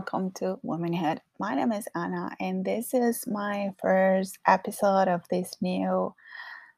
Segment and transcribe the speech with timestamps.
[0.00, 1.20] Welcome to Womanhood.
[1.38, 6.14] My name is Anna, and this is my first episode of this new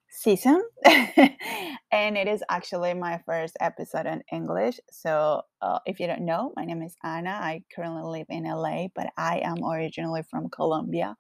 [0.09, 0.61] season.
[0.85, 4.81] and it is actually my first episode in English.
[4.91, 7.31] So, uh, if you don't know, my name is Anna.
[7.31, 11.15] I currently live in LA, but I am originally from Colombia.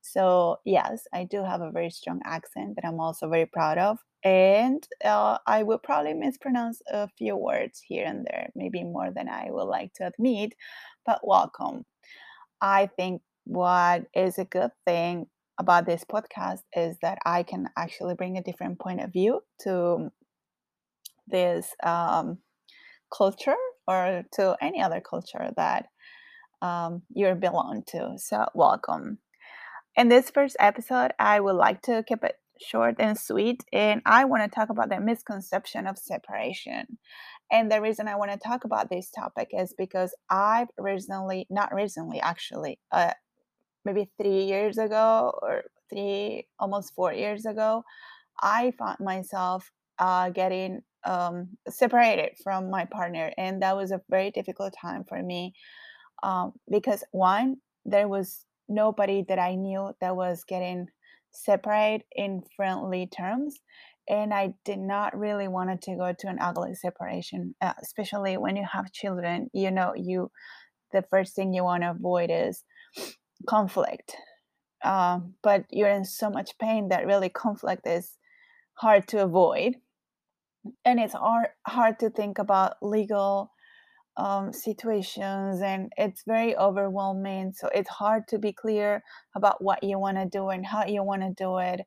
[0.00, 3.98] So, yes, I do have a very strong accent that I'm also very proud of.
[4.24, 9.28] And uh, I will probably mispronounce a few words here and there, maybe more than
[9.28, 10.54] I would like to admit,
[11.04, 11.84] but welcome.
[12.60, 15.26] I think what is a good thing
[15.58, 20.10] about this podcast is that I can actually bring a different point of view to
[21.26, 22.38] this um,
[23.16, 23.56] culture
[23.88, 25.86] or to any other culture that
[26.60, 28.14] um, you belong to.
[28.18, 29.18] So, welcome.
[29.96, 34.24] In this first episode, I would like to keep it short and sweet, and I
[34.24, 36.98] want to talk about the misconception of separation.
[37.50, 41.74] And the reason I want to talk about this topic is because I've recently, not
[41.74, 43.12] recently actually, uh,
[43.84, 47.84] maybe three years ago or three, almost four years ago,
[48.40, 53.32] I found myself uh, getting um, separated from my partner.
[53.36, 55.54] And that was a very difficult time for me
[56.22, 60.86] um, because, one, there was nobody that I knew that was getting
[61.32, 63.60] separated in friendly terms.
[64.08, 68.56] And I did not really wanted to go to an ugly separation, uh, especially when
[68.56, 69.48] you have children.
[69.52, 70.30] You know, you
[70.92, 72.64] the first thing you want to avoid is
[73.48, 74.14] conflict.
[74.84, 78.18] Uh, but you're in so much pain that really conflict is
[78.74, 79.76] hard to avoid,
[80.84, 83.52] and it's hard hard to think about legal
[84.16, 87.52] um, situations and it's very overwhelming.
[87.52, 89.02] So it's hard to be clear
[89.34, 91.80] about what you want to do and how you want to do it.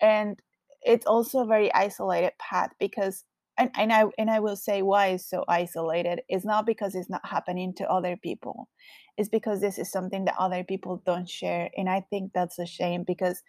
[0.00, 0.38] And
[0.82, 3.24] it's also a very isolated path because
[3.58, 6.20] and, and I and I will say why it's so isolated.
[6.28, 8.68] It's not because it's not happening to other people.
[9.16, 11.70] It's because this is something that other people don't share.
[11.76, 13.42] And I think that's a shame because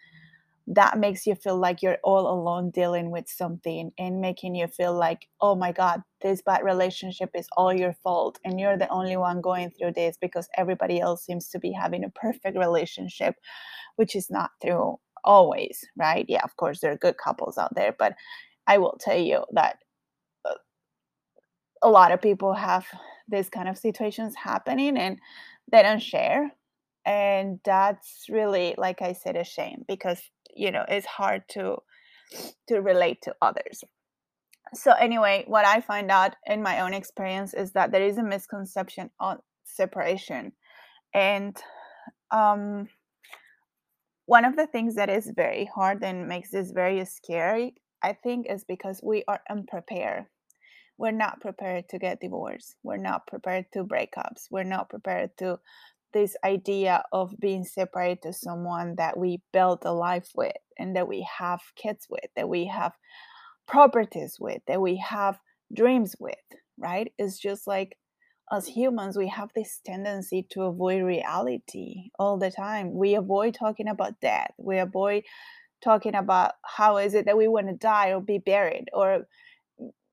[0.70, 4.92] that makes you feel like you're all alone dealing with something and making you feel
[4.92, 8.38] like, oh my God, this bad relationship is all your fault.
[8.44, 12.04] And you're the only one going through this because everybody else seems to be having
[12.04, 13.36] a perfect relationship,
[13.96, 16.26] which is not true always, right?
[16.28, 18.14] Yeah, of course, there are good couples out there, but
[18.66, 19.78] I will tell you that
[20.44, 20.54] uh,
[21.82, 22.86] a lot of people have
[23.26, 25.18] this kind of situations happening and
[25.72, 26.50] they don't share
[27.08, 30.20] and that's really like i said a shame because
[30.58, 31.76] you know it's hard to
[32.68, 33.84] to relate to others.
[34.74, 38.22] So anyway what i find out in my own experience is that there is a
[38.22, 40.52] misconception on separation.
[41.14, 41.56] And
[42.30, 42.88] um
[44.26, 48.46] one of the things that is very hard and makes this very scary i think
[48.50, 50.26] is because we are unprepared.
[50.98, 52.74] We're not prepared to get divorced.
[52.82, 55.60] We're not prepared to breakups we're not prepared to
[56.12, 61.08] this idea of being separated to someone that we built a life with and that
[61.08, 62.92] we have kids with, that we have
[63.66, 65.38] properties with, that we have
[65.74, 66.34] dreams with,
[66.78, 67.12] right?
[67.18, 67.96] It's just like
[68.50, 72.94] as humans, we have this tendency to avoid reality all the time.
[72.94, 74.52] We avoid talking about death.
[74.58, 75.24] We avoid
[75.82, 79.26] talking about how is it that we want to die or be buried or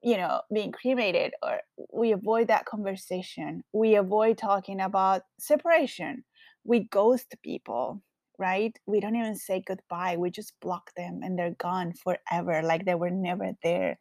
[0.06, 1.62] you know being cremated or
[1.94, 3.64] we avoid that conversation.
[3.74, 6.24] We avoid talking about separation.
[6.64, 8.04] We ghost people
[8.38, 8.78] right?
[8.86, 10.18] We don't even say goodbye.
[10.18, 13.98] We just block them and they're gone forever like they were never there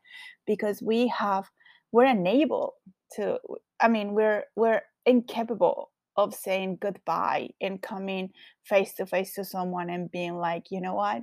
[0.47, 1.49] because we have
[1.93, 2.75] we're unable
[3.13, 3.39] to
[3.81, 8.31] i mean we're we're incapable of saying goodbye and coming
[8.65, 11.23] face to face to someone and being like you know what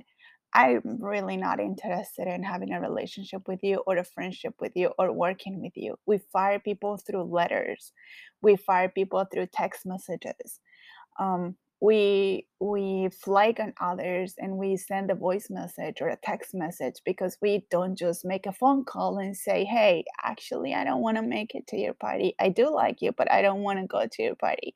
[0.54, 4.92] I'm really not interested in having a relationship with you or a friendship with you
[4.98, 5.96] or working with you.
[6.06, 7.92] We fire people through letters.
[8.42, 10.60] We fire people through text messages.
[11.18, 16.54] Um, we we flag on others and we send a voice message or a text
[16.54, 21.02] message because we don't just make a phone call and say, "Hey, actually, I don't
[21.02, 22.34] want to make it to your party.
[22.38, 24.74] I do like you, but I don't want to go to your party."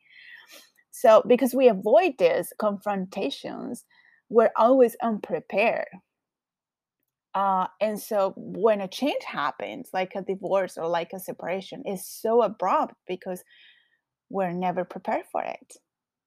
[0.90, 3.84] So, because we avoid these confrontations,
[4.28, 5.88] we're always unprepared.
[7.34, 12.06] Uh, and so when a change happens, like a divorce or like a separation, is
[12.06, 13.44] so abrupt because
[14.30, 15.76] we're never prepared for it.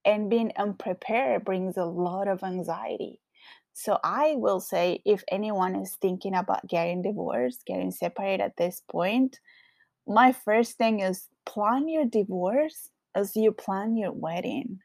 [0.06, 3.19] And being unprepared brings a lot of anxiety.
[3.74, 8.81] So I will say if anyone is thinking about getting divorced, getting separated at this
[8.92, 9.40] point,
[10.07, 14.80] my first thing is plan your divorce as you plan your wedding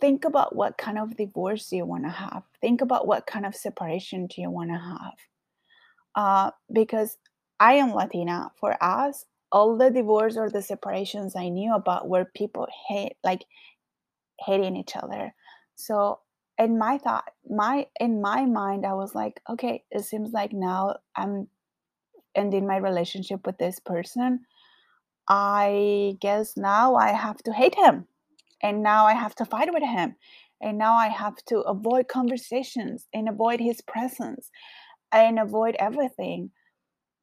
[0.00, 2.42] think about what kind of divorce you want to have.
[2.60, 5.14] Think about what kind of separation do you want to have.
[6.14, 7.18] Uh, because
[7.60, 8.50] I am Latina.
[8.56, 13.44] For us, all the divorce or the separations I knew about were people hate like
[14.40, 15.34] hating each other.
[15.74, 16.20] So
[16.58, 20.96] in my thought, my in my mind, I was like, okay, it seems like now
[21.16, 21.48] I'm
[22.34, 24.40] ending my relationship with this person.
[25.28, 28.06] I guess now I have to hate him.
[28.62, 30.16] And now I have to fight with him.
[30.60, 34.50] And now I have to avoid conversations and avoid his presence
[35.12, 36.50] and avoid everything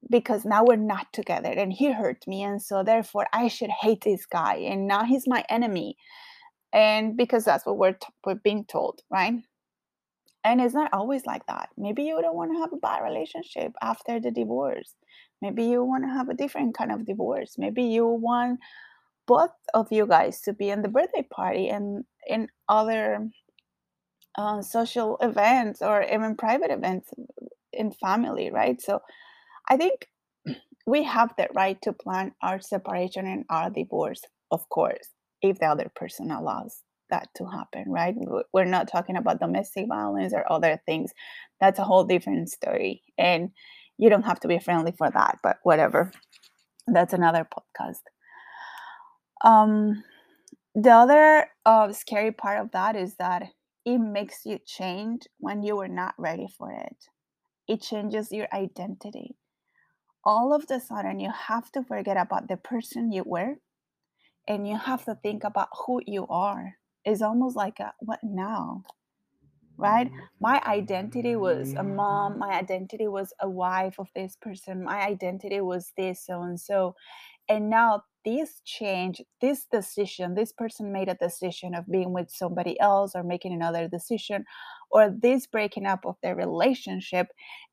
[0.09, 4.03] because now we're not together and he hurt me and so therefore I should hate
[4.03, 5.97] this guy and now he's my enemy
[6.71, 9.33] and because that's what we're t- we're being told right?
[10.43, 11.69] And it's not always like that.
[11.75, 14.93] Maybe you don't want to have a bad relationship after the divorce.
[15.41, 17.55] Maybe you want to have a different kind of divorce.
[17.57, 18.59] Maybe you want
[19.27, 23.29] both of you guys to be in the birthday party and in other
[24.37, 27.09] uh, social events or even private events
[27.73, 29.01] in family right so
[29.67, 30.07] I think
[30.85, 35.09] we have the right to plan our separation and our divorce, of course,
[35.41, 38.15] if the other person allows that to happen, right?
[38.53, 41.11] We're not talking about domestic violence or other things.
[41.59, 43.03] That's a whole different story.
[43.17, 43.51] And
[43.97, 46.11] you don't have to be friendly for that, but whatever.
[46.87, 48.01] That's another podcast.
[49.45, 50.03] Um,
[50.75, 53.43] the other uh, scary part of that is that
[53.85, 56.97] it makes you change when you were not ready for it.
[57.67, 59.35] It changes your identity
[60.23, 63.55] all of the sudden you have to forget about the person you were
[64.47, 66.75] and you have to think about who you are.
[67.05, 68.83] It's almost like a what now,
[69.77, 70.07] right?
[70.07, 70.19] Mm-hmm.
[70.39, 75.61] My identity was a mom, my identity was a wife of this person, my identity
[75.61, 76.95] was this so and so.
[77.47, 82.79] And now this change, this decision, this person made a decision of being with somebody
[82.79, 84.45] else or making another decision,
[84.89, 87.27] or this breaking up of their relationship,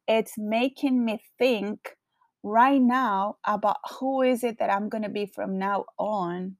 [0.06, 1.96] it's making me think
[2.42, 6.56] right now about who is it that I'm going to be from now on.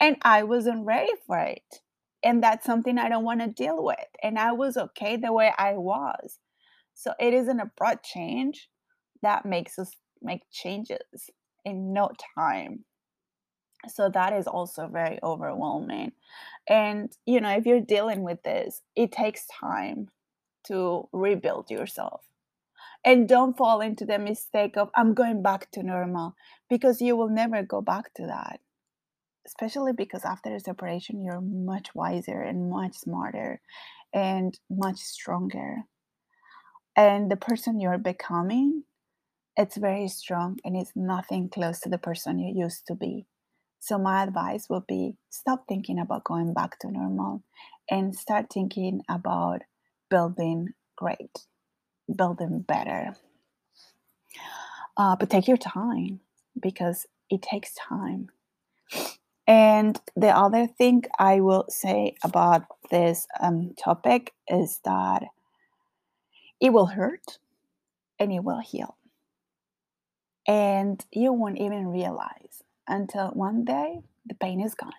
[0.00, 1.82] And I wasn't ready for it.
[2.22, 3.98] And that's something I don't want to deal with.
[4.22, 6.38] And I was okay the way I was.
[6.94, 8.68] So it is an abrupt change
[9.22, 9.92] that makes us
[10.22, 11.30] make changes
[11.64, 12.84] in no time.
[13.88, 16.12] So that is also very overwhelming.
[16.68, 20.08] And, you know, if you're dealing with this, it takes time
[20.66, 22.22] to rebuild yourself.
[23.04, 26.34] And don't fall into the mistake of, I'm going back to normal,
[26.68, 28.60] because you will never go back to that.
[29.46, 33.60] Especially because after a separation, you're much wiser and much smarter
[34.12, 35.78] and much stronger.
[36.96, 38.82] And the person you're becoming,
[39.56, 43.26] it's very strong and it's nothing close to the person you used to be.
[43.78, 47.44] So, my advice would be stop thinking about going back to normal
[47.88, 49.62] and start thinking about
[50.10, 51.46] building great,
[52.16, 53.14] building better.
[54.96, 56.20] Uh, but take your time
[56.60, 58.30] because it takes time.
[59.46, 65.22] And the other thing I will say about this um, topic is that
[66.60, 67.38] it will hurt
[68.18, 68.96] and it will heal.
[70.48, 74.92] And you won't even realize until one day the pain is gone.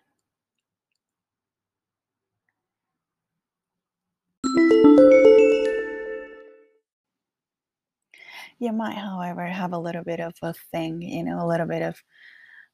[8.59, 11.83] You might, however, have a little bit of a thing, you know, a little bit
[11.83, 12.01] of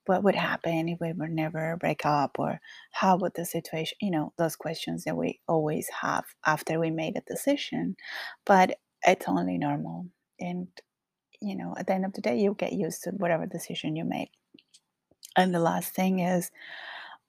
[0.05, 2.59] what would happen if we would never break up or
[2.91, 7.17] how would the situation, you know, those questions that we always have after we made
[7.17, 7.95] a decision.
[8.45, 10.07] But it's only normal.
[10.39, 10.67] And,
[11.41, 14.05] you know, at the end of the day, you get used to whatever decision you
[14.05, 14.31] make.
[15.35, 16.51] And the last thing is,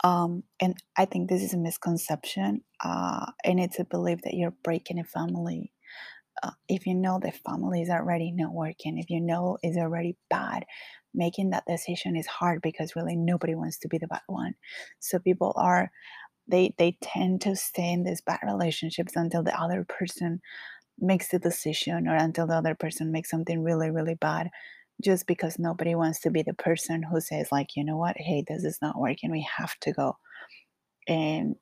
[0.02, 4.54] um, and I think this is a misconception, uh, and it's a belief that you're
[4.62, 5.73] breaking a family
[6.45, 10.17] uh, if you know the family is already not working, if you know it's already
[10.29, 10.65] bad,
[11.15, 14.55] making that decision is hard because really nobody wants to be the bad one.
[15.01, 15.91] So people are
[16.47, 20.41] they they tend to stay in these bad relationships until the other person
[20.99, 24.51] makes the decision or until the other person makes something really really bad
[25.03, 28.17] just because nobody wants to be the person who says like you know what?
[28.19, 29.31] Hey this is not working.
[29.31, 30.19] We have to go.
[31.09, 31.57] And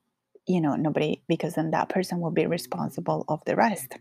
[0.45, 3.97] you know nobody because then that person will be responsible of the rest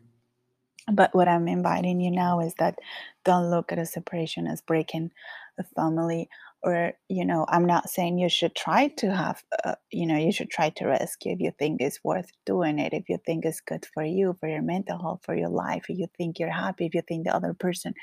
[0.91, 2.79] but what I'm inviting you now is that
[3.25, 5.11] don't look at a separation as breaking
[5.59, 6.29] a family,
[6.62, 10.33] or, you know, I'm not saying you should try to have, uh, you know, you
[10.33, 13.61] should try to rescue if you think it's worth doing it, if you think it's
[13.61, 16.87] good for you, for your mental health, for your life, if you think you're happy,
[16.87, 17.95] if you think the other person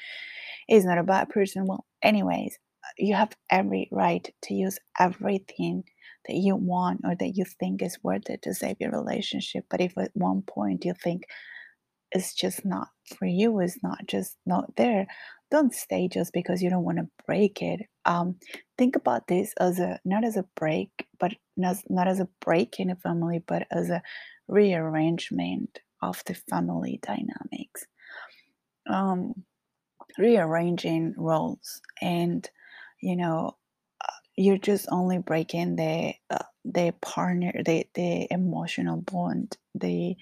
[0.67, 1.65] is not a bad person.
[1.65, 2.57] Well, anyways,
[2.98, 5.83] you have every right to use everything
[6.27, 9.65] that you want or that you think is worth it to save your relationship.
[9.69, 11.24] But if at one point you think,
[12.11, 15.07] it's just not for you, it's not just not there,
[15.51, 17.81] don't stay just because you don't want to break it.
[18.05, 18.35] Um,
[18.77, 20.89] think about this as a not as a break,
[21.19, 24.01] but not, not as a break in a family, but as a
[24.47, 27.85] rearrangement of the family dynamics.
[28.89, 29.43] Um,
[30.17, 32.49] rearranging roles and
[33.01, 33.55] you know
[34.03, 40.15] uh, you're just only breaking the uh, the partner the the emotional bond the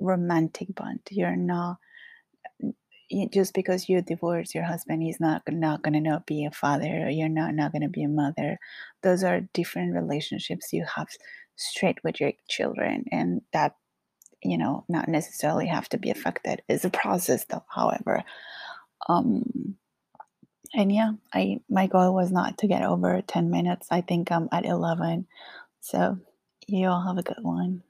[0.00, 1.00] romantic bond.
[1.10, 1.78] You're not
[3.32, 7.08] just because you divorce your husband he's not not to not be a father or
[7.08, 8.58] you're not not to be a mother.
[9.02, 11.08] Those are different relationships you have
[11.54, 13.76] straight with your children and that
[14.42, 17.64] you know not necessarily have to be affected is a process though.
[17.68, 18.24] However
[19.08, 19.76] um
[20.74, 23.86] and yeah i my goal was not to get over 10 minutes.
[23.90, 25.26] I think i'm at 11
[25.80, 26.18] so
[26.66, 27.82] you all have a good one